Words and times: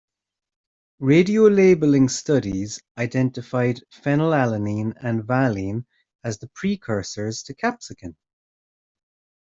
Radiolabeling 0.99 2.09
studies 2.09 2.81
identified 2.97 3.81
phenylalanine 3.93 4.93
and 4.99 5.21
valine 5.21 5.85
as 6.23 6.39
the 6.39 6.47
precursors 6.55 7.43
to 7.43 7.53
capsaicin. 7.53 8.15